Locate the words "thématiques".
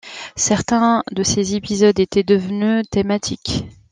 2.89-3.65